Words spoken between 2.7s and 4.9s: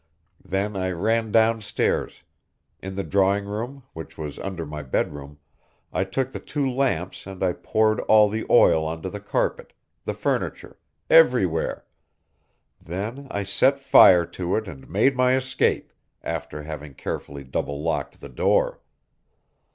in the drawing room, which was under my